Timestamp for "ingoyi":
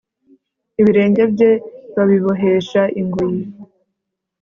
3.01-3.41